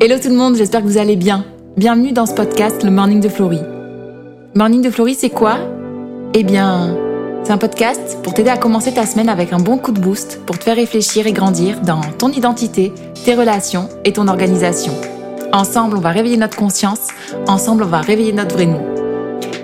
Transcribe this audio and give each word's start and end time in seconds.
Hello 0.00 0.14
tout 0.22 0.28
le 0.28 0.36
monde, 0.36 0.54
j'espère 0.54 0.82
que 0.82 0.86
vous 0.86 0.98
allez 0.98 1.16
bien. 1.16 1.44
Bienvenue 1.76 2.12
dans 2.12 2.24
ce 2.24 2.32
podcast, 2.32 2.84
le 2.84 2.90
Morning 2.92 3.20
de 3.20 3.28
Florie. 3.28 3.62
Morning 4.54 4.80
de 4.80 4.90
Florie, 4.90 5.16
c'est 5.16 5.28
quoi? 5.28 5.58
Eh 6.34 6.44
bien, 6.44 6.96
c'est 7.42 7.50
un 7.50 7.58
podcast 7.58 8.16
pour 8.22 8.32
t'aider 8.32 8.48
à 8.48 8.56
commencer 8.56 8.94
ta 8.94 9.06
semaine 9.06 9.28
avec 9.28 9.52
un 9.52 9.58
bon 9.58 9.76
coup 9.76 9.90
de 9.90 9.98
boost, 9.98 10.40
pour 10.46 10.56
te 10.56 10.62
faire 10.62 10.76
réfléchir 10.76 11.26
et 11.26 11.32
grandir 11.32 11.80
dans 11.80 12.00
ton 12.16 12.30
identité, 12.30 12.92
tes 13.24 13.34
relations 13.34 13.88
et 14.04 14.12
ton 14.12 14.28
organisation. 14.28 14.92
Ensemble, 15.52 15.96
on 15.96 16.00
va 16.00 16.10
réveiller 16.10 16.36
notre 16.36 16.56
conscience, 16.56 17.08
ensemble, 17.48 17.82
on 17.82 17.88
va 17.88 18.00
réveiller 18.00 18.32
notre 18.32 18.54
vrai 18.54 18.66
nous. 18.66 18.78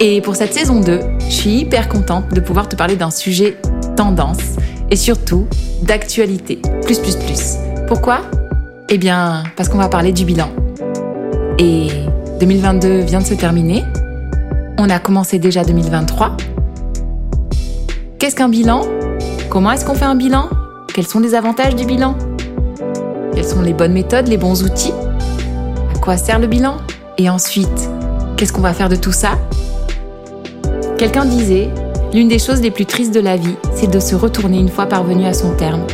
Et 0.01 0.21
pour 0.21 0.35
cette 0.35 0.53
saison 0.53 0.81
2, 0.81 0.99
je 1.29 1.33
suis 1.33 1.59
hyper 1.61 1.89
contente 1.89 2.35
de 2.35 2.41
pouvoir 2.41 2.69
te 2.69 2.75
parler 2.75 2.97
d'un 2.97 3.13
sujet 3.13 3.57
tendance 3.97 4.57
et 4.91 4.97
surtout 4.97 5.47
d'actualité. 5.83 6.61
Plus, 6.83 6.99
plus, 6.99 7.15
plus. 7.15 7.55
Pourquoi? 7.87 8.23
Eh 8.91 8.99
bien, 8.99 9.45
parce 9.57 9.71
qu'on 9.71 9.79
va 9.79 9.89
parler 9.89 10.13
du 10.13 10.27
bilan. 10.27 10.51
Et 11.59 11.89
2022 12.39 13.01
vient 13.01 13.21
de 13.21 13.25
se 13.25 13.33
terminer. 13.33 13.83
On 14.79 14.91
a 14.91 14.99
commencé 14.99 15.39
déjà 15.39 15.65
2023. 15.65 16.37
Qu'est-ce 18.19 18.37
qu'un 18.37 18.51
bilan? 18.51 18.83
Comment 19.49 19.73
est-ce 19.73 19.87
qu'on 19.87 19.95
fait 19.95 20.05
un 20.05 20.15
bilan? 20.15 20.51
Quels 20.93 21.07
sont 21.07 21.21
les 21.21 21.35
avantages 21.35 21.75
du 21.75 21.87
bilan? 21.87 22.15
Quelles 23.35 23.47
sont 23.47 23.63
les 23.63 23.73
bonnes 23.73 23.95
méthodes, 23.95 24.29
les 24.29 24.37
bons 24.37 24.63
outils? 24.63 24.93
À 25.95 25.99
quoi 25.99 26.19
sert 26.19 26.39
le 26.39 26.47
bilan? 26.47 26.77
Et 27.17 27.31
ensuite, 27.31 27.89
qu'est-ce 28.37 28.53
qu'on 28.53 28.61
va 28.61 28.75
faire 28.75 28.91
de 28.91 28.97
tout 28.97 29.13
ça? 29.13 29.39
Quelqu'un 30.99 31.25
disait, 31.25 31.71
l'une 32.13 32.29
des 32.29 32.39
choses 32.39 32.61
les 32.61 32.71
plus 32.71 32.87
tristes 32.87 33.15
de 33.15 33.21
la 33.21 33.37
vie, 33.37 33.57
c'est 33.75 33.91
de 33.91 33.99
se 33.99 34.15
retourner 34.15 34.59
une 34.59 34.69
fois 34.69 34.87
parvenu 34.87 35.25
à 35.25 35.33
son 35.33 35.55
terme, 35.55 35.87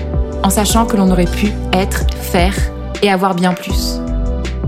en 0.42 0.50
sachant 0.50 0.86
que 0.86 0.96
l'on 0.96 1.10
aurait 1.10 1.24
pu 1.24 1.52
être, 1.72 2.04
faire 2.20 2.54
et 3.02 3.10
avoir 3.10 3.34
bien 3.34 3.52
plus. 3.52 4.00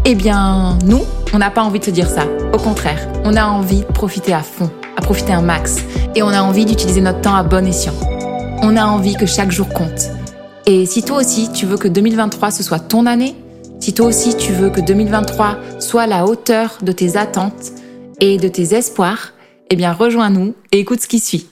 Eh 0.04 0.14
bien, 0.14 0.78
nous, 0.84 1.02
on 1.32 1.38
n'a 1.38 1.50
pas 1.50 1.62
envie 1.62 1.78
de 1.78 1.84
se 1.84 1.90
dire 1.90 2.08
ça. 2.08 2.24
Au 2.52 2.58
contraire, 2.58 3.08
on 3.24 3.36
a 3.36 3.46
envie 3.46 3.80
de 3.80 3.92
profiter 3.92 4.32
à 4.32 4.42
fond, 4.42 4.70
à 4.96 5.00
profiter 5.00 5.32
un 5.32 5.42
max, 5.42 5.78
et 6.14 6.22
on 6.22 6.28
a 6.28 6.42
envie 6.42 6.64
d'utiliser 6.64 7.00
notre 7.00 7.20
temps 7.20 7.34
à 7.34 7.42
bon 7.42 7.66
escient. 7.66 7.94
On 8.62 8.76
a 8.76 8.84
envie 8.84 9.14
que 9.14 9.26
chaque 9.26 9.50
jour 9.50 9.68
compte. 9.68 10.10
Et 10.66 10.86
si 10.86 11.02
toi 11.02 11.18
aussi, 11.18 11.50
tu 11.52 11.66
veux 11.66 11.76
que 11.76 11.88
2023 11.88 12.50
ce 12.50 12.62
soit 12.62 12.78
ton 12.78 13.06
année, 13.06 13.34
si 13.80 13.94
toi 13.94 14.06
aussi 14.06 14.36
tu 14.36 14.52
veux 14.52 14.70
que 14.70 14.80
2023 14.80 15.58
soit 15.80 16.06
la 16.06 16.24
hauteur 16.26 16.78
de 16.82 16.92
tes 16.92 17.16
attentes 17.16 17.72
et 18.20 18.36
de 18.36 18.48
tes 18.48 18.74
espoirs, 18.74 19.32
eh 19.70 19.76
bien 19.76 19.92
rejoins-nous 19.92 20.54
et 20.70 20.78
écoute 20.78 21.00
ce 21.00 21.08
qui 21.08 21.18
suit. 21.18 21.48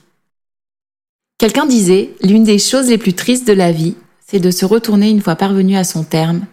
Quelqu'un 1.37 1.65
disait, 1.65 2.11
l'une 2.21 2.43
des 2.43 2.59
choses 2.59 2.87
les 2.87 2.97
plus 2.97 3.13
tristes 3.13 3.47
de 3.47 3.53
la 3.53 3.71
vie, 3.71 3.95
c'est 4.25 4.39
de 4.39 4.51
se 4.51 4.63
retourner 4.63 5.09
une 5.09 5.21
fois 5.21 5.35
parvenu 5.35 5.75
à 5.75 5.83
son 5.83 6.03
terme, 6.03 6.45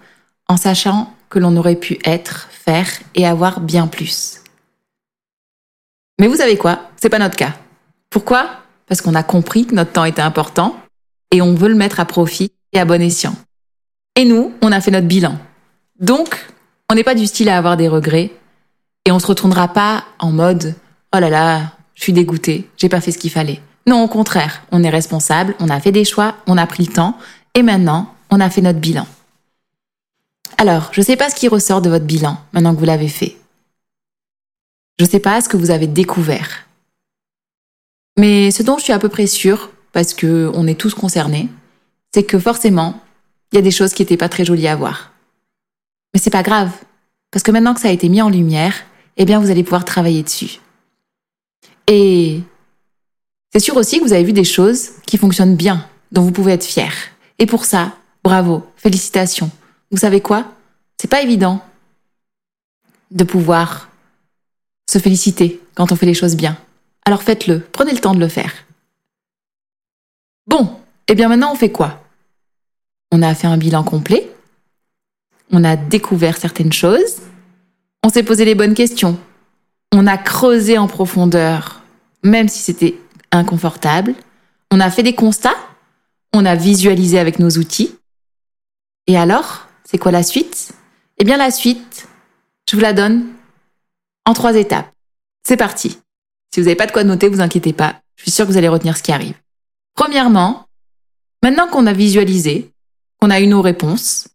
en 0.49 0.57
sachant 0.57 1.13
que 1.29 1.39
l'on 1.39 1.57
aurait 1.57 1.77
pu 1.77 1.99
être, 2.05 2.49
faire 2.51 2.89
et 3.15 3.27
avoir 3.27 3.61
bien 3.61 3.87
plus. 3.87 4.41
Mais 6.19 6.27
vous 6.27 6.37
savez 6.37 6.57
quoi? 6.57 6.81
C'est 6.97 7.11
pas 7.11 7.19
notre 7.19 7.37
cas. 7.37 7.55
Pourquoi? 8.11 8.49
Parce 8.87 9.01
qu'on 9.01 9.15
a 9.15 9.23
compris 9.23 9.67
que 9.67 9.75
notre 9.75 9.93
temps 9.93 10.05
était 10.05 10.23
important 10.23 10.77
et 11.31 11.43
on 11.43 11.55
veut 11.55 11.69
le 11.69 11.75
mettre 11.75 12.01
à 12.01 12.07
profit 12.07 12.51
et 12.73 12.81
à 12.81 12.85
bon 12.85 13.01
escient. 13.01 13.37
Et 14.17 14.25
nous, 14.25 14.53
on 14.63 14.73
a 14.73 14.81
fait 14.81 14.91
notre 14.91 15.07
bilan. 15.07 15.39
Donc, 16.01 16.49
on 16.91 16.95
n'est 16.95 17.05
pas 17.05 17.15
du 17.15 17.27
style 17.27 17.49
à 17.49 17.59
avoir 17.59 17.77
des 17.77 17.89
regrets 17.89 18.33
et 19.05 19.13
on 19.13 19.19
se 19.19 19.27
retournera 19.27 19.69
pas 19.69 20.05
en 20.19 20.33
mode 20.33 20.75
oh 21.15 21.19
là 21.19 21.31
là, 21.31 21.73
je 21.95 22.03
suis 22.03 22.13
dégoûté, 22.13 22.69
j'ai 22.77 22.89
pas 22.89 23.01
fait 23.01 23.13
ce 23.13 23.19
qu'il 23.19 23.31
fallait. 23.31 23.61
Non, 23.87 24.03
au 24.03 24.09
contraire, 24.09 24.63
on 24.71 24.83
est 24.83 24.91
responsable, 24.91 25.55
on 25.61 25.69
a 25.69 25.81
fait 25.81 25.93
des 25.93 26.05
choix, 26.05 26.35
on 26.47 26.59
a 26.59 26.67
pris 26.67 26.85
le 26.85 26.93
temps, 26.93 27.17
et 27.55 27.63
maintenant, 27.63 28.15
on 28.31 28.41
a 28.41 28.51
fait 28.51 28.61
notre 28.61 28.79
bilan. 28.79 29.07
Alors, 30.61 30.91
je 30.93 31.01
sais 31.03 31.17
pas 31.17 31.31
ce 31.31 31.37
qui 31.37 31.47
ressort 31.47 31.81
de 31.81 31.89
votre 31.89 32.05
bilan 32.05 32.37
maintenant 32.53 32.75
que 32.75 32.81
vous 32.81 32.85
l'avez 32.85 33.09
fait. 33.09 33.37
Je 34.99 35.05
sais 35.05 35.21
pas 35.21 35.41
ce 35.41 35.49
que 35.49 35.57
vous 35.57 35.71
avez 35.71 35.87
découvert. 35.87 36.67
Mais 38.19 38.51
ce 38.51 38.65
dont 38.65 38.77
je 38.77 38.83
suis 38.83 38.93
à 38.93 38.99
peu 38.99 39.09
près 39.09 39.29
sûre, 39.29 39.71
parce 39.93 40.15
que 40.15 40.51
on 40.55 40.67
est 40.67 40.79
tous 40.79 40.95
concernés, 40.95 41.49
c'est 42.13 42.25
que 42.25 42.41
forcément, 42.41 43.01
il 43.53 43.57
y 43.57 43.59
a 43.61 43.63
des 43.63 43.71
choses 43.71 43.95
qui 43.95 44.03
étaient 44.03 44.17
pas 44.17 44.29
très 44.29 44.45
jolies 44.45 44.67
à 44.67 44.75
voir. 44.75 45.13
Mais 46.13 46.19
c'est 46.19 46.31
pas 46.31 46.43
grave, 46.43 46.73
parce 47.31 47.45
que 47.45 47.53
maintenant 47.53 47.75
que 47.75 47.81
ça 47.81 47.89
a 47.89 47.93
été 47.93 48.09
mis 48.09 48.21
en 48.21 48.29
lumière, 48.29 48.75
eh 49.17 49.25
bien 49.25 49.39
vous 49.39 49.53
allez 49.53 49.63
pouvoir 49.63 49.85
travailler 49.85 50.25
dessus. 50.25 50.59
Et 51.87 52.41
c'est 53.53 53.61
sûr 53.61 53.77
aussi 53.77 54.01
que 54.01 54.05
vous 54.05 54.13
avez 54.13 54.25
vu 54.25 54.33
des 54.33 54.43
choses 54.43 54.91
qui 55.07 55.19
fonctionnent 55.19 55.55
bien, 55.55 55.87
dont 56.11 56.23
vous 56.23 56.33
pouvez 56.33 56.55
être 56.55 56.65
fier. 56.65 56.93
Et 57.39 57.47
pour 57.47 57.65
ça, 57.65 57.97
bravo, 58.25 58.67
félicitations. 58.77 59.53
Vous 59.93 59.99
savez 59.99 60.21
quoi? 60.21 60.45
C'est 61.01 61.09
pas 61.09 61.23
évident 61.23 61.63
de 63.11 63.25
pouvoir 63.25 63.89
se 64.91 64.99
féliciter 64.99 65.61
quand 65.75 65.93
on 65.93 65.97
fait 65.97 66.07
les 66.07 66.15
choses 66.15 66.37
bien. 66.37 66.59
Alors 67.05 67.23
faites-le, 67.23 67.61
prenez 67.61 67.93
le 67.93 68.01
temps 68.01 68.15
de 68.15 68.21
le 68.21 68.29
faire. 68.29 68.53
Bon, 70.47 70.65
et 70.65 71.13
eh 71.13 71.15
bien 71.15 71.29
maintenant 71.29 71.53
on 71.53 71.57
fait 71.57 71.73
quoi? 71.73 72.03
On 73.13 73.23
a 73.23 73.35
fait 73.35 73.47
un 73.47 73.57
bilan 73.57 73.85
complet, 73.85 74.31
on 75.51 75.65
a 75.65 75.77
découvert 75.77 76.37
certaines 76.37 76.73
choses, 76.73 77.17
on 78.05 78.11
s'est 78.11 78.23
posé 78.23 78.45
les 78.45 78.55
bonnes 78.55 78.75
questions, 78.75 79.19
on 79.93 80.07
a 80.07 80.19
creusé 80.19 80.77
en 80.77 80.87
profondeur 80.87 81.79
même 82.23 82.49
si 82.49 82.61
c'était 82.61 82.99
inconfortable. 83.33 84.15
On 84.71 84.81
a 84.81 84.91
fait 84.91 85.03
des 85.03 85.15
constats, 85.15 85.57
on 86.33 86.45
a 86.45 86.55
visualisé 86.55 87.19
avec 87.19 87.39
nos 87.39 87.51
outils. 87.51 87.95
Et 89.07 89.17
alors, 89.17 89.67
c'est 89.85 89.99
quoi 89.99 90.13
la 90.13 90.23
suite? 90.23 90.73
Eh 91.19 91.25
bien 91.25 91.37
la 91.37 91.51
suite, 91.51 92.09
je 92.69 92.77
vous 92.77 92.83
la 92.83 92.93
donne 92.93 93.27
en 94.25 94.35
trois 94.35 94.55
étapes. 94.55 94.93
C'est 95.43 95.57
parti. 95.57 95.99
Si 96.53 96.61
vous 96.61 96.67
n'avez 96.67 96.77
pas 96.77 96.87
de 96.87 96.93
quoi 96.93 97.05
noter, 97.05 97.29
vous 97.29 97.41
inquiétez 97.41 97.73
pas. 97.73 98.01
Je 98.17 98.23
suis 98.23 98.31
sûre 98.31 98.47
que 98.47 98.53
vous 98.53 98.59
allez 98.59 98.69
retenir 98.69 98.97
ce 98.97 99.03
qui 99.03 99.13
arrive. 99.13 99.37
Premièrement, 99.95 100.67
maintenant 101.43 101.69
qu'on 101.69 101.87
a 101.87 101.93
visualisé, 101.93 102.71
qu'on 103.21 103.31
a 103.31 103.41
eu 103.41 103.47
nos 103.47 103.63
réponses, 103.63 104.29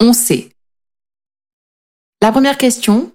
on 0.00 0.12
sait. 0.12 0.50
La 2.22 2.32
première 2.32 2.58
question 2.58 3.12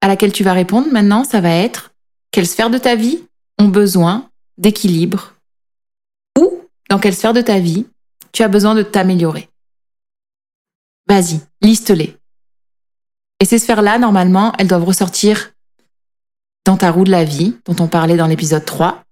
à 0.00 0.08
laquelle 0.08 0.32
tu 0.32 0.44
vas 0.44 0.52
répondre 0.52 0.88
maintenant, 0.92 1.24
ça 1.24 1.40
va 1.40 1.50
être 1.50 1.92
quelles 2.30 2.46
sphères 2.46 2.70
de 2.70 2.78
ta 2.78 2.94
vie 2.96 3.24
ont 3.58 3.68
besoin 3.68 4.28
d'équilibre 4.58 5.34
Ou 6.38 6.62
dans 6.90 6.98
quelle 6.98 7.14
sphère 7.14 7.32
de 7.32 7.40
ta 7.40 7.58
vie 7.58 7.86
tu 8.32 8.42
as 8.42 8.48
besoin 8.48 8.74
de 8.74 8.82
t'améliorer? 8.82 9.48
Vas-y, 11.08 11.40
liste-les. 11.62 12.16
Et 13.40 13.44
ces 13.44 13.58
sphères-là, 13.58 13.98
normalement, 13.98 14.52
elles 14.58 14.68
doivent 14.68 14.84
ressortir 14.84 15.52
dans 16.66 16.76
ta 16.76 16.90
roue 16.90 17.04
de 17.04 17.10
la 17.10 17.24
vie, 17.24 17.56
dont 17.64 17.76
on 17.82 17.88
parlait 17.88 18.16
dans 18.16 18.26
l'épisode 18.26 18.64
3. 18.64 19.02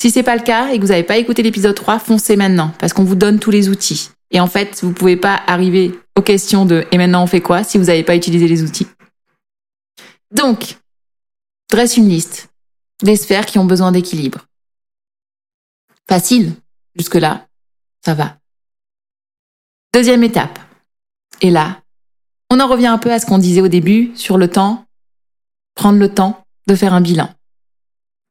Si 0.00 0.10
c'est 0.10 0.22
pas 0.22 0.36
le 0.36 0.42
cas 0.42 0.68
et 0.68 0.76
que 0.76 0.82
vous 0.82 0.88
n'avez 0.88 1.02
pas 1.02 1.18
écouté 1.18 1.42
l'épisode 1.42 1.74
3, 1.74 1.98
foncez 1.98 2.36
maintenant, 2.36 2.72
parce 2.78 2.92
qu'on 2.92 3.04
vous 3.04 3.16
donne 3.16 3.38
tous 3.38 3.50
les 3.50 3.68
outils. 3.68 4.10
Et 4.30 4.40
en 4.40 4.46
fait, 4.46 4.82
vous 4.82 4.92
pouvez 4.92 5.16
pas 5.16 5.42
arriver 5.46 5.92
aux 6.16 6.22
questions 6.22 6.64
de 6.64 6.86
et 6.90 6.96
maintenant 6.96 7.22
on 7.22 7.26
fait 7.26 7.42
quoi 7.42 7.64
si 7.64 7.76
vous 7.76 7.84
n'avez 7.84 8.02
pas 8.02 8.16
utilisé 8.16 8.48
les 8.48 8.62
outils. 8.62 8.86
Donc, 10.30 10.78
dresse 11.70 11.98
une 11.98 12.08
liste 12.08 12.48
des 13.02 13.16
sphères 13.16 13.46
qui 13.46 13.58
ont 13.58 13.66
besoin 13.66 13.92
d'équilibre. 13.92 14.46
Facile, 16.08 16.54
jusque-là, 16.96 17.46
ça 18.04 18.14
va. 18.14 18.38
Deuxième 19.92 20.24
étape. 20.24 20.58
Et 21.42 21.50
là, 21.50 21.82
on 22.50 22.60
en 22.60 22.68
revient 22.68 22.86
un 22.86 22.98
peu 22.98 23.12
à 23.12 23.18
ce 23.18 23.26
qu'on 23.26 23.38
disait 23.38 23.60
au 23.60 23.68
début 23.68 24.12
sur 24.14 24.38
le 24.38 24.48
temps, 24.48 24.84
prendre 25.74 25.98
le 25.98 26.08
temps 26.08 26.44
de 26.66 26.74
faire 26.74 26.94
un 26.94 27.00
bilan. 27.00 27.28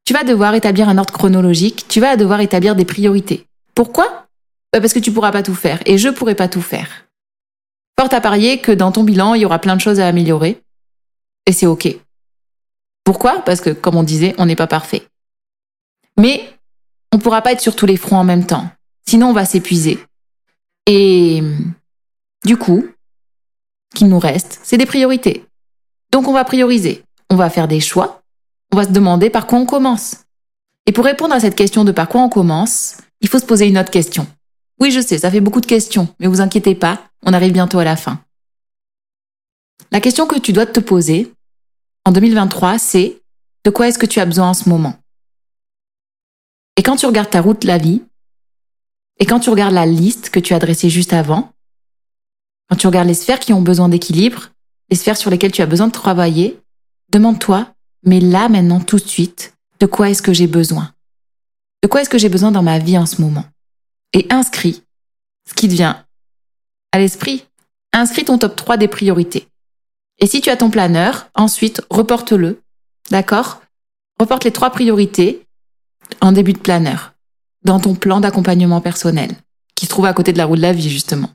Tu 0.06 0.14
vas 0.14 0.24
devoir 0.24 0.56
établir 0.56 0.90
un 0.90 0.98
ordre 0.98 1.14
chronologique, 1.14 1.86
tu 1.88 2.00
vas 2.00 2.16
devoir 2.16 2.40
établir 2.40 2.76
des 2.76 2.86
priorités. 2.86 3.46
Pourquoi? 3.76 4.28
Bah, 4.74 4.80
Parce 4.80 4.94
que 4.94 5.00
tu 5.00 5.12
pourras 5.12 5.32
pas 5.32 5.44
tout 5.44 5.54
faire, 5.54 5.80
et 5.86 5.98
je 5.98 6.10
pourrai 6.10 6.36
pas 6.36 6.48
tout 6.48 6.62
faire. 6.62 7.06
Fort 8.00 8.14
à 8.14 8.22
parier 8.22 8.59
que 8.59 8.72
dans 8.72 8.91
ton 8.91 9.03
bilan, 9.03 9.34
il 9.34 9.41
y 9.41 9.46
aura 9.46 9.59
plein 9.59 9.76
de 9.76 9.82
choses 9.82 10.00
à 10.00 10.08
améliorer, 10.08 10.62
et 11.46 11.52
c'est 11.52 11.68
ok. 11.68 11.96
Pourquoi? 13.03 13.41
Parce 13.41 13.62
que, 13.62 13.72
comme 13.72 13.96
on 13.96 14.03
disait, 14.03 14.35
on 14.38 14.46
n'est 14.46 14.56
pas 14.56 14.68
parfait. 14.68 15.08
Mais 16.18 16.47
on 17.12 17.18
ne 17.18 17.22
pourra 17.22 17.41
pas 17.41 17.52
être 17.52 17.62
sur 17.62 17.76
tous 17.76 17.85
les 17.85 17.97
fronts 17.97 18.18
en 18.18 18.24
même 18.24 18.46
temps. 18.46 18.70
Sinon, 19.08 19.30
on 19.30 19.34
va 19.34 19.46
s'épuiser. 19.46 20.00
Et 20.85 21.44
du 22.46 22.58
coup, 22.58 22.88
qu'il 23.93 24.08
nous 24.08 24.20
reste, 24.20 24.59
c'est 24.64 24.78
des 24.78 24.85
priorités. 24.85 25.46
Donc, 26.11 26.28
on 26.28 26.34
va 26.34 26.43
prioriser. 26.43 27.03
On 27.29 27.35
va 27.35 27.49
faire 27.49 27.67
des 27.67 27.79
choix. 27.79 28.22
On 28.73 28.78
va 28.78 28.84
se 28.84 28.91
demander 28.91 29.29
par 29.29 29.47
quoi 29.47 29.59
on 29.59 29.66
commence. 29.66 30.17
Et 30.85 30.91
pour 30.91 31.05
répondre 31.05 31.34
à 31.34 31.40
cette 31.40 31.55
question 31.55 31.84
de 31.84 31.91
par 31.91 32.09
quoi 32.09 32.22
on 32.22 32.29
commence, 32.29 32.97
il 33.22 33.29
faut 33.29 33.40
se 33.40 33.46
poser 33.46 33.67
une 33.67 33.78
autre 33.78 33.91
question. 33.91 34.28
Oui, 34.79 34.91
je 34.91 34.99
sais, 34.99 35.20
ça 35.20 35.29
fait 35.29 35.41
beaucoup 35.41 35.61
de 35.61 35.66
questions, 35.66 36.08
mais 36.20 36.28
vous 36.28 36.41
inquiétez 36.41 36.73
pas, 36.73 37.02
on 37.23 37.34
arrive 37.34 37.53
bientôt 37.53 37.79
à 37.79 37.84
la 37.84 37.96
fin. 37.96 38.20
La 39.91 40.02
question 40.02 40.26
que 40.26 40.40
tu 40.40 40.53
dois 40.53 40.66
te 40.66 40.79
poser, 40.79 41.32
en 42.05 42.11
2023, 42.11 42.79
c'est 42.79 43.22
de 43.64 43.70
quoi 43.70 43.87
est-ce 43.87 43.99
que 43.99 44.05
tu 44.05 44.20
as 44.20 44.26
besoin 44.26 44.49
en 44.49 44.53
ce 44.53 44.70
moment? 44.70 44.96
Et 46.78 46.84
quand 46.84 46.96
tu 46.96 47.05
regardes 47.05 47.29
ta 47.29 47.41
route 47.41 47.64
la 47.64 47.78
vie, 47.78 48.02
et 49.20 49.26
quand 49.26 49.40
tu 49.40 49.52
regardes 49.52 49.73
la 49.73 49.85
liste 49.85 50.32
que 50.32 50.40
tu 50.40 50.55
as 50.55 50.59
dressée 50.59 50.90
juste 50.90 51.14
avant, 51.14 51.52
Quand 52.72 52.78
tu 52.78 52.88
regardes 52.88 53.09
les 53.09 53.16
sphères 53.16 53.41
qui 53.41 53.52
ont 53.52 53.62
besoin 53.62 53.90
d'équilibre, 53.90 54.47
les 54.90 54.96
sphères 54.96 55.18
sur 55.18 55.29
lesquelles 55.29 55.52
tu 55.52 55.62
as 55.62 55.66
besoin 55.66 55.88
de 55.88 55.91
travailler, 55.91 56.58
demande-toi, 57.12 57.68
mais 58.06 58.22
là 58.22 58.47
maintenant 58.47 58.79
tout 58.79 58.96
de 58.96 59.06
suite, 59.08 59.53
de 59.82 59.85
quoi 59.85 60.09
est-ce 60.09 60.22
que 60.22 60.32
j'ai 60.32 60.47
besoin? 60.47 60.94
De 61.84 61.90
quoi 61.90 62.00
est-ce 62.00 62.09
que 62.09 62.18
j'ai 62.18 62.29
besoin 62.29 62.50
dans 62.50 62.64
ma 62.64 62.79
vie 62.79 62.97
en 62.97 63.06
ce 63.06 63.22
moment? 63.22 63.44
Et 64.14 64.26
inscris 64.29 64.84
ce 65.50 65.53
qui 65.53 65.68
te 65.68 65.73
vient 65.73 66.06
à 66.94 67.00
l'esprit. 67.00 67.44
Inscris 67.91 68.23
ton 68.23 68.38
top 68.38 68.56
3 68.56 68.78
des 68.78 68.88
priorités. 68.88 69.50
Et 70.20 70.28
si 70.28 70.40
tu 70.40 70.50
as 70.50 70.56
ton 70.56 70.70
planeur, 70.70 71.28
ensuite 71.35 71.82
reporte-le. 71.90 72.62
D'accord? 73.09 73.62
Reporte 74.18 74.46
les 74.46 74.52
trois 74.52 74.70
priorités 74.70 75.46
en 76.22 76.32
début 76.32 76.53
de 76.53 76.59
planeur, 76.59 77.16
dans 77.66 77.82
ton 77.82 77.96
plan 77.96 78.22
d'accompagnement 78.22 78.79
personnel, 78.79 79.35
qui 79.76 79.88
se 79.88 79.90
trouve 79.90 80.06
à 80.06 80.14
côté 80.14 80.32
de 80.32 80.38
la 80.38 80.46
roue 80.46 80.56
de 80.56 80.62
la 80.62 80.72
vie, 80.72 80.90
justement. 80.90 81.32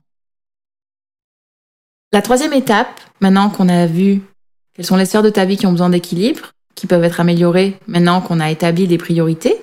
La 2.12 2.22
troisième 2.22 2.52
étape, 2.52 3.00
maintenant 3.20 3.50
qu'on 3.50 3.68
a 3.68 3.86
vu 3.86 4.22
quelles 4.74 4.86
sont 4.86 4.96
les 4.96 5.06
sphères 5.06 5.22
de 5.22 5.30
ta 5.30 5.44
vie 5.44 5.56
qui 5.56 5.66
ont 5.66 5.72
besoin 5.72 5.90
d'équilibre, 5.90 6.52
qui 6.74 6.86
peuvent 6.86 7.04
être 7.04 7.20
améliorées 7.20 7.78
maintenant 7.86 8.20
qu'on 8.20 8.40
a 8.40 8.50
établi 8.50 8.86
des 8.86 8.98
priorités, 8.98 9.56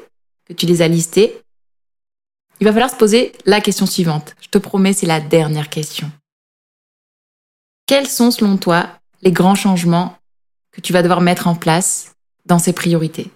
que 0.45 0.53
tu 0.53 0.65
les 0.65 0.81
as 0.81 0.87
listées, 0.87 1.39
il 2.59 2.65
va 2.65 2.73
falloir 2.73 2.89
se 2.89 2.95
poser 2.95 3.33
la 3.45 3.61
question 3.61 3.85
suivante. 3.85 4.35
Je 4.41 4.49
te 4.49 4.57
promets, 4.57 4.93
c'est 4.93 5.05
la 5.05 5.19
dernière 5.19 5.69
question. 5.69 6.11
Quels 7.85 8.07
sont, 8.07 8.31
selon 8.31 8.57
toi, 8.57 8.89
les 9.21 9.31
grands 9.31 9.55
changements 9.55 10.17
que 10.71 10.81
tu 10.81 10.93
vas 10.93 11.01
devoir 11.01 11.21
mettre 11.21 11.47
en 11.47 11.55
place 11.55 12.15
dans 12.45 12.59
ces 12.59 12.73
priorités? 12.73 13.31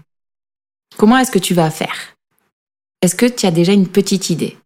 Comment 0.98 1.18
est-ce 1.18 1.31
que 1.31 1.39
tu 1.39 1.53
vas 1.53 1.69
faire? 1.69 2.15
Est-ce 3.01 3.15
que 3.15 3.25
tu 3.25 3.45
as 3.45 3.51
déjà 3.51 3.74
une 3.74 3.88
petite 3.88 4.30
idée? 4.30 4.57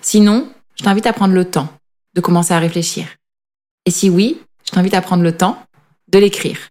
Sinon, 0.00 0.50
je 0.76 0.84
t'invite 0.84 1.06
à 1.06 1.12
prendre 1.12 1.34
le 1.34 1.44
temps 1.44 1.68
de 2.14 2.20
commencer 2.20 2.54
à 2.54 2.58
réfléchir. 2.58 3.06
Et 3.90 3.92
si 3.92 4.08
oui, 4.08 4.40
je 4.64 4.70
t'invite 4.70 4.94
à 4.94 5.02
prendre 5.02 5.24
le 5.24 5.36
temps 5.36 5.58
de 6.12 6.20
l'écrire. 6.20 6.68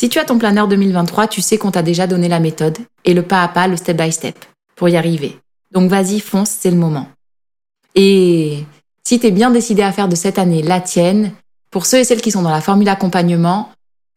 Si 0.00 0.08
tu 0.08 0.18
as 0.18 0.24
ton 0.24 0.38
planeur 0.38 0.68
2023, 0.68 1.28
tu 1.28 1.42
sais 1.42 1.58
qu'on 1.58 1.70
t'a 1.70 1.82
déjà 1.82 2.06
donné 2.06 2.28
la 2.28 2.40
méthode 2.40 2.78
et 3.04 3.12
le 3.12 3.20
pas 3.20 3.42
à 3.42 3.48
pas, 3.48 3.68
le 3.68 3.76
step 3.76 3.94
by 3.98 4.10
step 4.10 4.42
pour 4.74 4.88
y 4.88 4.96
arriver. 4.96 5.36
Donc 5.70 5.90
vas-y, 5.90 6.20
fonce, 6.20 6.48
c'est 6.48 6.70
le 6.70 6.78
moment. 6.78 7.08
Et 7.94 8.64
si 9.04 9.20
tu 9.20 9.26
es 9.26 9.30
bien 9.30 9.50
décidé 9.50 9.82
à 9.82 9.92
faire 9.92 10.08
de 10.08 10.14
cette 10.14 10.38
année 10.38 10.62
la 10.62 10.80
tienne, 10.80 11.32
pour 11.70 11.84
ceux 11.84 11.98
et 11.98 12.04
celles 12.04 12.22
qui 12.22 12.30
sont 12.30 12.40
dans 12.40 12.48
la 12.48 12.62
formule 12.62 12.88
accompagnement, 12.88 13.70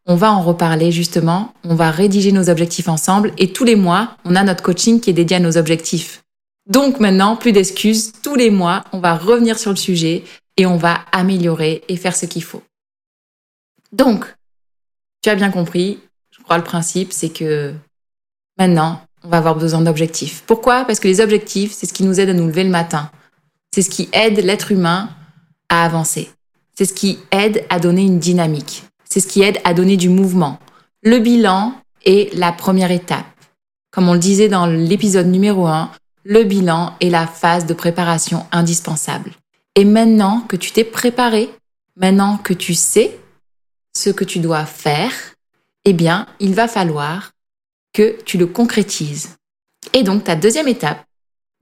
on 0.05 0.15
va 0.15 0.31
en 0.31 0.41
reparler 0.41 0.93
justement, 0.93 1.53
on 1.65 1.75
va 1.75 1.91
rédiger 1.91 2.31
nos 2.31 2.49
objectifs 2.49 2.87
ensemble 2.87 3.33
et 3.37 3.51
tous 3.51 3.65
les 3.65 3.75
mois, 3.75 4.15
on 4.23 4.37
a 4.37 4.45
notre 4.45 4.63
coaching 4.63 5.01
qui 5.01 5.09
est 5.09 5.13
dédié 5.13 5.35
à 5.35 5.41
nos 5.41 5.57
objectifs. 5.57 6.23
Donc 6.67 7.01
maintenant, 7.01 7.35
plus 7.35 7.51
d'excuses, 7.51 8.13
tous 8.23 8.35
les 8.35 8.49
mois, 8.49 8.85
on 8.93 8.99
va 8.99 9.17
revenir 9.17 9.59
sur 9.59 9.71
le 9.71 9.75
sujet 9.75 10.23
et 10.57 10.65
on 10.65 10.77
va 10.77 11.05
améliorer 11.11 11.83
et 11.88 11.97
faire 11.97 12.15
ce 12.15 12.25
qu'il 12.25 12.44
faut. 12.44 12.63
Donc, 13.91 14.25
tu 15.21 15.29
as 15.29 15.35
bien 15.35 15.51
compris, 15.51 16.00
je 16.31 16.41
crois 16.41 16.57
le 16.57 16.63
principe, 16.63 17.13
c'est 17.13 17.29
que 17.29 17.73
maintenant, 18.57 19.01
on 19.23 19.29
va 19.29 19.38
avoir 19.38 19.55
besoin 19.55 19.81
d'objectifs. 19.81 20.44
Pourquoi? 20.45 20.85
Parce 20.85 21.00
que 21.00 21.07
les 21.07 21.21
objectifs, 21.21 21.71
c'est 21.71 21.85
ce 21.85 21.94
qui 21.94 22.03
nous 22.03 22.19
aide 22.19 22.29
à 22.29 22.33
nous 22.33 22.47
lever 22.47 22.63
le 22.63 22.69
matin. 22.69 23.09
C'est 23.73 23.81
ce 23.81 23.89
qui 23.89 24.09
aide 24.13 24.39
l'être 24.39 24.71
humain 24.71 25.09
à 25.69 25.85
avancer. 25.85 26.29
C'est 26.75 26.85
ce 26.85 26.94
qui 26.94 27.19
aide 27.31 27.65
à 27.69 27.79
donner 27.79 28.03
une 28.03 28.19
dynamique. 28.19 28.83
C'est 29.05 29.19
ce 29.19 29.27
qui 29.27 29.41
aide 29.44 29.59
à 29.63 29.73
donner 29.73 29.95
du 29.95 30.09
mouvement. 30.09 30.59
Le 31.03 31.19
bilan 31.19 31.73
est 32.03 32.33
la 32.33 32.51
première 32.51 32.91
étape. 32.91 33.25
Comme 33.91 34.09
on 34.09 34.13
le 34.13 34.19
disait 34.19 34.50
dans 34.50 34.65
l'épisode 34.65 35.27
numéro 35.27 35.67
1, 35.67 35.91
le 36.23 36.44
bilan 36.44 36.94
est 37.00 37.09
la 37.09 37.27
phase 37.27 37.65
de 37.65 37.73
préparation 37.73 38.45
indispensable. 38.51 39.31
Et 39.75 39.85
maintenant 39.85 40.41
que 40.41 40.55
tu 40.55 40.71
t'es 40.71 40.83
préparé, 40.83 41.49
maintenant 41.95 42.37
que 42.37 42.53
tu 42.53 42.73
sais 42.73 43.17
ce 43.95 44.09
que 44.09 44.23
tu 44.23 44.39
dois 44.39 44.65
faire, 44.65 45.11
eh 45.85 45.93
bien, 45.93 46.27
il 46.39 46.53
va 46.53 46.67
falloir 46.67 47.31
que 47.93 48.21
tu 48.23 48.37
le 48.37 48.47
concrétises. 48.47 49.35
Et 49.93 50.03
donc, 50.03 50.23
ta 50.23 50.35
deuxième 50.35 50.67
étape 50.67 51.03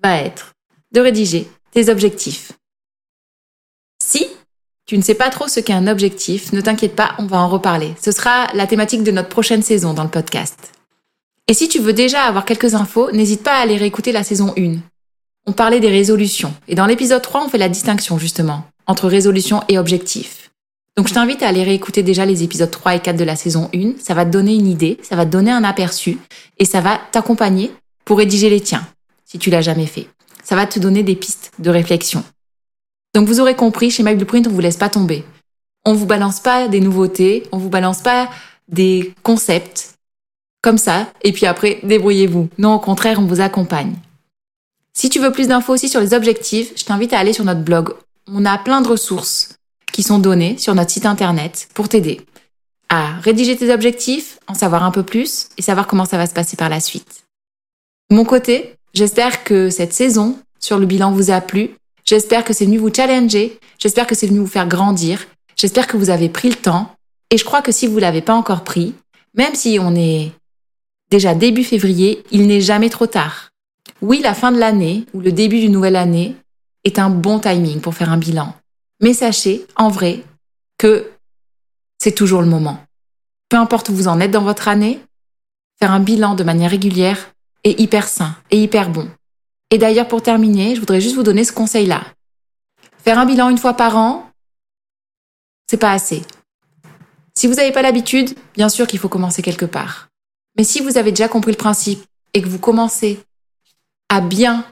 va 0.04 0.18
être 0.18 0.54
de 0.92 1.00
rédiger 1.00 1.50
tes 1.72 1.90
objectifs. 1.90 2.52
Si 4.02 4.28
tu 4.86 4.98
ne 4.98 5.04
sais 5.04 5.16
pas 5.16 5.30
trop 5.30 5.48
ce 5.48 5.60
qu'est 5.60 5.74
un 5.74 5.88
objectif, 5.88 6.52
ne 6.52 6.62
t'inquiète 6.62 6.96
pas, 6.96 7.16
on 7.18 7.26
va 7.26 7.38
en 7.38 7.48
reparler. 7.48 7.96
Ce 8.02 8.12
sera 8.12 8.48
la 8.54 8.68
thématique 8.68 9.04
de 9.04 9.12
notre 9.12 9.30
prochaine 9.30 9.64
saison 9.64 9.94
dans 9.94 10.04
le 10.04 10.10
podcast. 10.10 10.72
Et 11.48 11.54
si 11.54 11.70
tu 11.70 11.80
veux 11.80 11.94
déjà 11.94 12.24
avoir 12.24 12.46
quelques 12.46 12.76
infos, 12.76 13.12
n'hésite 13.12 13.44
pas 13.44 13.54
à 13.54 13.62
aller 13.62 13.78
réécouter 13.78 14.12
la 14.12 14.24
saison 14.24 14.54
1. 14.58 14.78
On 15.48 15.54
parlait 15.54 15.80
des 15.80 15.90
résolutions, 15.90 16.54
et 16.68 16.76
dans 16.76 16.86
l'épisode 16.86 17.22
3, 17.22 17.46
on 17.46 17.50
fait 17.50 17.58
la 17.58 17.70
distinction 17.70 18.20
justement 18.20 18.64
entre 18.86 19.08
résolution 19.08 19.64
et 19.70 19.80
objectif. 19.80 20.52
Donc 20.98 21.08
je 21.08 21.14
t'invite 21.14 21.42
à 21.42 21.48
aller 21.48 21.64
réécouter 21.64 22.04
déjà 22.04 22.26
les 22.26 22.44
épisodes 22.44 22.70
3 22.70 22.96
et 22.96 23.00
4 23.00 23.16
de 23.16 23.24
la 23.24 23.36
saison 23.36 23.70
1. 23.74 23.94
Ça 24.00 24.14
va 24.14 24.26
te 24.26 24.32
donner 24.32 24.54
une 24.54 24.68
idée, 24.68 25.00
ça 25.02 25.16
va 25.16 25.26
te 25.26 25.32
donner 25.32 25.52
un 25.52 25.64
aperçu 25.64 26.18
et 26.60 26.66
ça 26.66 26.82
va 26.82 27.00
t'accompagner 27.12 27.72
pour 28.06 28.18
rédiger 28.18 28.50
les 28.50 28.62
tiens, 28.62 28.86
si 29.26 29.40
tu 29.40 29.50
l'as 29.50 29.62
jamais 29.62 29.86
fait. 29.86 30.08
Ça 30.44 30.56
va 30.56 30.68
te 30.68 30.80
donner 30.80 31.04
des 31.04 31.16
pistes 31.16 31.52
de 31.60 31.70
réflexion. 31.70 32.24
Donc 33.16 33.28
vous 33.28 33.40
aurez 33.40 33.56
compris, 33.56 33.90
chez 33.90 34.04
My 34.04 34.16
Blueprint, 34.16 34.48
on 34.48 34.52
vous 34.52 34.60
laisse 34.60 34.78
pas 34.78 34.90
tomber. 34.90 35.24
On 35.86 35.94
vous 35.94 36.06
balance 36.06 36.40
pas 36.40 36.68
des 36.68 36.82
nouveautés, 36.82 37.44
on 37.52 37.58
vous 37.58 37.70
balance 37.70 38.02
pas 38.02 38.30
des 38.68 39.14
concepts 39.24 39.96
comme 40.62 40.78
ça, 40.78 41.12
et 41.24 41.32
puis 41.32 41.48
après, 41.48 41.80
débrouillez-vous. 41.82 42.50
Non, 42.60 42.76
au 42.76 42.80
contraire, 42.80 43.20
on 43.20 43.26
vous 43.26 43.42
accompagne. 43.42 43.96
Si 44.94 45.10
tu 45.10 45.20
veux 45.20 45.32
plus 45.32 45.48
d'infos 45.48 45.74
aussi 45.74 45.90
sur 45.90 46.02
les 46.02 46.14
objectifs, 46.14 46.74
je 46.76 46.84
t'invite 46.84 47.14
à 47.14 47.20
aller 47.20 47.34
sur 47.34 47.46
notre 47.46 47.62
blog. 47.62 47.94
On 48.28 48.46
a 48.46 48.58
plein 48.58 48.82
de 48.82 48.88
ressources 48.88 49.56
qui 49.92 50.04
sont 50.04 50.20
donnés 50.20 50.58
sur 50.58 50.76
notre 50.76 50.92
site 50.92 51.06
internet 51.06 51.70
pour 51.74 51.90
t'aider 51.90 52.22
à 52.92 53.14
rédiger 53.22 53.56
tes 53.56 53.74
objectifs, 53.74 54.38
en 54.48 54.54
savoir 54.54 54.84
un 54.84 54.92
peu 54.92 55.04
plus 55.04 55.48
et 55.58 55.62
savoir 55.62 55.88
comment 55.88 56.04
ça 56.04 56.18
va 56.18 56.28
se 56.28 56.34
passer 56.34 56.58
par 56.58 56.68
la 56.68 56.82
suite. 56.82 57.24
De 58.10 58.16
mon 58.18 58.26
côté, 58.26 58.76
j'espère 58.94 59.46
que 59.46 59.70
cette 59.70 59.94
saison 59.94 60.38
sur 60.60 60.78
le 60.78 60.86
bilan 60.86 61.14
vous 61.14 61.32
a 61.32 61.40
plu. 61.40 61.72
J'espère 62.04 62.44
que 62.44 62.52
c'est 62.52 62.66
venu 62.66 62.78
vous 62.78 62.94
challenger. 62.94 63.58
J'espère 63.80 64.08
que 64.08 64.14
c'est 64.14 64.28
venu 64.28 64.40
vous 64.40 64.48
faire 64.48 64.68
grandir. 64.68 65.26
J'espère 65.56 65.88
que 65.88 65.96
vous 65.96 66.10
avez 66.10 66.28
pris 66.28 66.50
le 66.50 66.56
temps. 66.56 66.94
Et 67.30 67.38
je 67.38 67.46
crois 67.46 67.62
que 67.62 67.72
si 67.72 67.88
vous 67.88 67.98
l'avez 67.98 68.22
pas 68.22 68.34
encore 68.34 68.66
pris, 68.66 68.94
même 69.36 69.56
si 69.56 69.78
on 69.80 69.96
est 69.96 70.34
déjà 71.10 71.34
début 71.34 71.64
février, 71.64 72.24
il 72.32 72.46
n'est 72.46 72.60
jamais 72.60 72.90
trop 72.90 73.08
tard. 73.08 73.51
Oui, 74.02 74.20
la 74.22 74.34
fin 74.34 74.52
de 74.52 74.58
l'année 74.58 75.06
ou 75.14 75.22
le 75.22 75.32
début 75.32 75.60
d'une 75.60 75.72
nouvelle 75.72 75.96
année 75.96 76.36
est 76.84 77.00
un 77.00 77.10
bon 77.10 77.40
timing 77.40 77.82
pour 77.82 77.94
faire 77.94 78.12
un 78.12 78.18
bilan. 78.18 78.56
Mais 79.02 79.14
sachez, 79.14 79.66
en 79.76 79.90
vrai, 79.90 80.24
que 80.78 81.12
c'est 82.00 82.14
toujours 82.14 82.42
le 82.42 82.48
moment. 82.48 82.84
Peu 83.50 83.58
importe 83.58 83.90
où 83.90 83.94
vous 83.94 84.08
en 84.08 84.20
êtes 84.20 84.32
dans 84.32 84.44
votre 84.44 84.68
année, 84.68 85.00
faire 85.80 85.92
un 85.92 86.00
bilan 86.00 86.36
de 86.36 86.44
manière 86.44 86.72
régulière 86.72 87.34
est 87.64 87.80
hyper 87.80 88.08
sain 88.08 88.36
et 88.50 88.62
hyper 88.62 88.90
bon. 88.90 89.10
Et 89.70 89.78
d'ailleurs, 89.78 90.08
pour 90.08 90.22
terminer, 90.22 90.76
je 90.76 90.80
voudrais 90.80 91.02
juste 91.02 91.16
vous 91.16 91.24
donner 91.24 91.44
ce 91.44 91.54
conseil-là. 91.54 92.04
Faire 93.04 93.20
un 93.20 93.26
bilan 93.26 93.50
une 93.50 93.58
fois 93.58 93.74
par 93.74 93.98
an, 93.98 94.30
c'est 95.70 95.78
pas 95.78 95.92
assez. 95.92 96.24
Si 97.36 97.48
vous 97.48 97.56
n'avez 97.56 97.72
pas 97.72 97.82
l'habitude, 97.82 98.36
bien 98.56 98.70
sûr 98.70 98.88
qu'il 98.88 99.00
faut 99.00 99.10
commencer 99.10 99.42
quelque 99.42 99.66
part. 99.66 100.10
Mais 100.58 100.64
si 100.64 100.82
vous 100.82 100.98
avez 100.98 101.12
déjà 101.12 101.28
compris 101.28 101.52
le 101.52 101.58
principe 101.58 102.04
et 102.34 102.42
que 102.42 102.50
vous 102.50 102.60
commencez 102.60 103.20
à 104.12 104.20
bien 104.20 104.66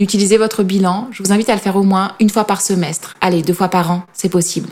Utilisez 0.00 0.36
votre 0.36 0.64
bilan. 0.64 1.06
Je 1.12 1.22
vous 1.22 1.30
invite 1.30 1.48
à 1.48 1.54
le 1.54 1.60
faire 1.60 1.76
au 1.76 1.84
moins 1.84 2.16
une 2.18 2.28
fois 2.28 2.42
par 2.42 2.60
semestre. 2.60 3.14
Allez, 3.20 3.42
deux 3.42 3.54
fois 3.54 3.68
par 3.68 3.92
an, 3.92 4.02
c'est 4.12 4.28
possible. 4.28 4.68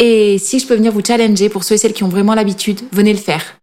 Et 0.00 0.38
si 0.38 0.58
je 0.58 0.66
peux 0.66 0.74
venir 0.74 0.90
vous 0.90 1.04
challenger 1.04 1.48
pour 1.48 1.62
ceux 1.62 1.76
et 1.76 1.78
celles 1.78 1.92
qui 1.92 2.02
ont 2.02 2.08
vraiment 2.08 2.34
l'habitude, 2.34 2.80
venez 2.90 3.12
le 3.12 3.20
faire. 3.20 3.60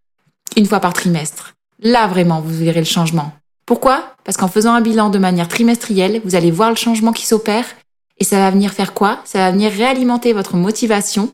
Une 0.55 0.65
fois 0.65 0.79
par 0.79 0.93
trimestre. 0.93 1.55
Là, 1.81 2.07
vraiment, 2.07 2.39
vous 2.39 2.57
verrez 2.57 2.79
le 2.79 2.85
changement. 2.85 3.33
Pourquoi? 3.65 4.15
Parce 4.23 4.37
qu'en 4.37 4.47
faisant 4.47 4.73
un 4.73 4.79
bilan 4.79 5.09
de 5.09 5.19
manière 5.19 5.49
trimestrielle, 5.49 6.21
vous 6.23 6.35
allez 6.35 6.51
voir 6.51 6.69
le 6.69 6.77
changement 6.77 7.11
qui 7.11 7.25
s'opère. 7.25 7.65
Et 8.19 8.23
ça 8.23 8.37
va 8.37 8.49
venir 8.49 8.71
faire 8.71 8.93
quoi? 8.93 9.19
Ça 9.25 9.39
va 9.39 9.51
venir 9.51 9.69
réalimenter 9.69 10.31
votre 10.31 10.55
motivation. 10.55 11.29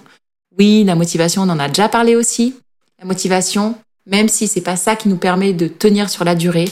Oui, 0.58 0.84
la 0.84 0.96
motivation, 0.96 1.44
on 1.44 1.50
en 1.50 1.60
a 1.60 1.68
déjà 1.68 1.88
parlé 1.88 2.16
aussi. 2.16 2.56
La 2.98 3.06
motivation, 3.06 3.76
même 4.08 4.28
si 4.28 4.48
c'est 4.48 4.62
pas 4.62 4.76
ça 4.78 4.96
qui 4.96 5.08
nous 5.08 5.18
permet 5.18 5.54
de 5.54 5.68
tenir 5.68 6.10
sur 6.10 6.24
la 6.24 6.34
durée, 6.34 6.66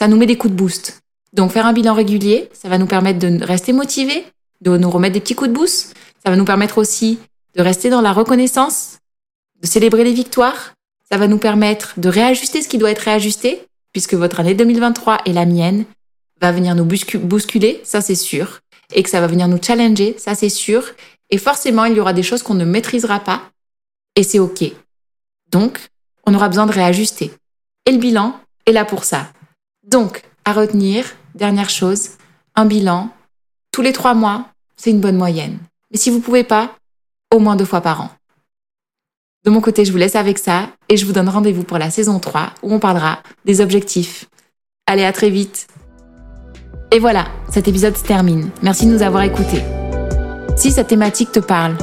ça 0.00 0.08
nous 0.08 0.16
met 0.16 0.24
des 0.24 0.38
coups 0.38 0.54
de 0.54 0.56
boost. 0.56 1.02
Donc 1.34 1.52
faire 1.52 1.66
un 1.66 1.74
bilan 1.74 1.92
régulier, 1.92 2.48
ça 2.54 2.70
va 2.70 2.78
nous 2.78 2.86
permettre 2.86 3.18
de 3.18 3.44
rester 3.44 3.74
motivés, 3.74 4.24
de 4.62 4.78
nous 4.78 4.88
remettre 4.88 5.12
des 5.12 5.20
petits 5.20 5.34
coups 5.34 5.50
de 5.50 5.54
boost. 5.54 5.94
Ça 6.24 6.30
va 6.30 6.36
nous 6.36 6.46
permettre 6.46 6.78
aussi 6.78 7.18
de 7.54 7.60
rester 7.60 7.90
dans 7.90 8.00
la 8.00 8.14
reconnaissance, 8.14 8.96
de 9.60 9.66
célébrer 9.66 10.04
les 10.04 10.14
victoires. 10.14 10.72
Ça 11.10 11.18
va 11.18 11.28
nous 11.28 11.36
permettre 11.36 12.00
de 12.00 12.08
réajuster 12.08 12.62
ce 12.62 12.68
qui 12.68 12.78
doit 12.78 12.90
être 12.90 13.00
réajusté, 13.00 13.60
puisque 13.92 14.14
votre 14.14 14.40
année 14.40 14.54
2023 14.54 15.18
et 15.26 15.34
la 15.34 15.44
mienne 15.44 15.84
va 16.40 16.50
venir 16.50 16.74
nous 16.74 16.86
bousculer, 16.86 17.82
ça 17.84 18.00
c'est 18.00 18.14
sûr, 18.14 18.60
et 18.94 19.02
que 19.02 19.10
ça 19.10 19.20
va 19.20 19.26
venir 19.26 19.48
nous 19.48 19.62
challenger, 19.62 20.16
ça 20.16 20.34
c'est 20.34 20.48
sûr. 20.48 20.82
Et 21.28 21.36
forcément, 21.36 21.84
il 21.84 21.94
y 21.94 22.00
aura 22.00 22.14
des 22.14 22.22
choses 22.22 22.42
qu'on 22.42 22.54
ne 22.54 22.64
maîtrisera 22.64 23.20
pas, 23.20 23.42
et 24.16 24.22
c'est 24.22 24.38
OK. 24.38 24.64
Donc, 25.50 25.78
on 26.24 26.32
aura 26.32 26.48
besoin 26.48 26.64
de 26.64 26.72
réajuster. 26.72 27.32
Et 27.84 27.92
le 27.92 27.98
bilan 27.98 28.40
est 28.64 28.72
là 28.72 28.86
pour 28.86 29.04
ça. 29.04 29.30
Donc, 29.90 30.22
à 30.44 30.52
retenir, 30.52 31.04
Dernière 31.34 31.70
chose, 31.70 32.10
un 32.56 32.64
bilan 32.64 33.08
tous 33.72 33.82
les 33.82 33.92
trois 33.92 34.14
mois 34.14 34.46
c'est 34.76 34.90
une 34.90 35.00
bonne 35.00 35.16
moyenne. 35.16 35.58
Mais 35.90 35.98
si 35.98 36.10
vous 36.10 36.20
pouvez 36.20 36.42
pas, 36.42 36.70
au 37.32 37.38
moins 37.38 37.54
deux 37.54 37.64
fois 37.64 37.80
par 37.80 38.00
an. 38.00 38.10
De 39.44 39.50
mon 39.50 39.60
côté, 39.60 39.84
je 39.84 39.92
vous 39.92 39.98
laisse 39.98 40.16
avec 40.16 40.38
ça 40.38 40.68
et 40.88 40.96
je 40.96 41.04
vous 41.06 41.12
donne 41.12 41.28
rendez-vous 41.28 41.64
pour 41.64 41.78
la 41.78 41.90
saison 41.90 42.18
3 42.18 42.52
où 42.62 42.72
on 42.72 42.78
parlera 42.78 43.20
des 43.44 43.60
objectifs. 43.60 44.26
Allez, 44.86 45.04
à 45.04 45.12
très 45.12 45.30
vite. 45.30 45.66
Et 46.90 46.98
voilà, 46.98 47.26
cet 47.50 47.68
épisode 47.68 47.96
se 47.96 48.04
termine. 48.04 48.50
Merci 48.62 48.86
de 48.86 48.92
nous 48.92 49.02
avoir 49.02 49.22
écoutés. 49.22 49.62
Si 50.56 50.72
cette 50.72 50.88
thématique 50.88 51.32
te 51.32 51.40
parle 51.40 51.76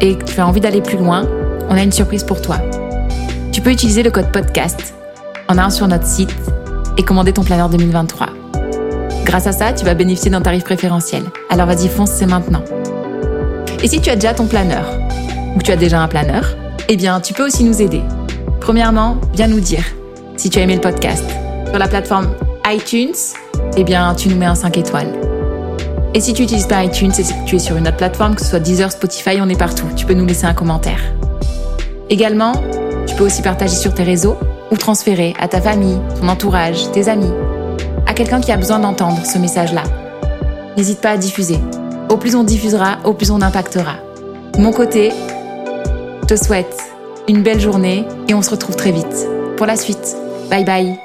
et 0.00 0.16
que 0.16 0.24
tu 0.24 0.40
as 0.40 0.46
envie 0.46 0.60
d'aller 0.60 0.80
plus 0.80 0.98
loin, 0.98 1.28
on 1.68 1.76
a 1.76 1.82
une 1.82 1.92
surprise 1.92 2.24
pour 2.24 2.40
toi. 2.40 2.58
Tu 3.52 3.60
peux 3.60 3.70
utiliser 3.70 4.02
le 4.02 4.10
code 4.10 4.32
podcast 4.32 4.94
en 5.48 5.58
allant 5.58 5.70
sur 5.70 5.88
notre 5.88 6.06
site 6.06 6.34
et 6.96 7.02
commander 7.02 7.32
ton 7.32 7.42
planeur 7.42 7.68
2023. 7.68 8.28
Grâce 9.24 9.46
à 9.46 9.52
ça, 9.52 9.72
tu 9.72 9.84
vas 9.84 9.94
bénéficier 9.94 10.30
d'un 10.30 10.40
tarif 10.40 10.64
préférentiel. 10.64 11.24
Alors 11.50 11.66
vas-y, 11.66 11.88
fonce, 11.88 12.10
c'est 12.10 12.26
maintenant. 12.26 12.62
Et 13.82 13.88
si 13.88 14.00
tu 14.00 14.10
as 14.10 14.14
déjà 14.14 14.34
ton 14.34 14.46
planeur, 14.46 14.84
ou 15.54 15.58
que 15.58 15.64
tu 15.64 15.72
as 15.72 15.76
déjà 15.76 16.00
un 16.00 16.08
planeur, 16.08 16.56
eh 16.88 16.96
bien, 16.96 17.20
tu 17.20 17.34
peux 17.34 17.46
aussi 17.46 17.64
nous 17.64 17.80
aider. 17.80 18.02
Premièrement, 18.60 19.18
viens 19.34 19.48
nous 19.48 19.60
dire 19.60 19.84
si 20.36 20.50
tu 20.50 20.58
as 20.58 20.62
aimé 20.62 20.74
le 20.74 20.80
podcast. 20.80 21.24
Sur 21.68 21.78
la 21.78 21.88
plateforme 21.88 22.28
iTunes, 22.66 23.14
eh 23.76 23.84
bien, 23.84 24.14
tu 24.14 24.28
nous 24.28 24.36
mets 24.36 24.46
un 24.46 24.54
5 24.54 24.76
étoiles. 24.78 25.12
Et 26.14 26.20
si 26.20 26.32
tu 26.32 26.42
n'utilises 26.42 26.66
pas 26.66 26.84
iTunes 26.84 27.12
et 27.18 27.22
que 27.22 27.44
tu 27.46 27.56
es 27.56 27.58
sur 27.58 27.76
une 27.76 27.88
autre 27.88 27.96
plateforme, 27.96 28.36
que 28.36 28.42
ce 28.42 28.48
soit 28.48 28.60
Deezer, 28.60 28.92
Spotify, 28.92 29.38
on 29.40 29.48
est 29.48 29.58
partout. 29.58 29.86
Tu 29.96 30.06
peux 30.06 30.14
nous 30.14 30.26
laisser 30.26 30.46
un 30.46 30.54
commentaire. 30.54 31.00
Également, 32.08 32.52
tu 33.06 33.14
peux 33.14 33.24
aussi 33.24 33.42
partager 33.42 33.76
sur 33.76 33.94
tes 33.94 34.02
réseaux 34.02 34.36
ou 34.70 34.76
transférer 34.76 35.34
à 35.38 35.48
ta 35.48 35.60
famille, 35.60 35.98
ton 36.20 36.28
entourage, 36.28 36.90
tes 36.92 37.08
amis, 37.08 37.32
à 38.06 38.14
quelqu'un 38.14 38.40
qui 38.40 38.52
a 38.52 38.56
besoin 38.56 38.78
d'entendre 38.78 39.24
ce 39.24 39.38
message-là. 39.38 39.82
N'hésite 40.76 41.00
pas 41.00 41.10
à 41.10 41.16
diffuser. 41.16 41.58
Au 42.08 42.16
plus 42.16 42.34
on 42.34 42.44
diffusera, 42.44 42.98
au 43.04 43.12
plus 43.12 43.30
on 43.30 43.40
impactera. 43.40 43.94
De 44.54 44.60
mon 44.60 44.72
côté, 44.72 45.12
je 46.22 46.26
te 46.26 46.36
souhaite 46.36 46.76
une 47.28 47.42
belle 47.42 47.60
journée 47.60 48.06
et 48.28 48.34
on 48.34 48.42
se 48.42 48.50
retrouve 48.50 48.76
très 48.76 48.92
vite 48.92 49.28
pour 49.56 49.66
la 49.66 49.76
suite. 49.76 50.16
Bye 50.50 50.64
bye 50.64 51.03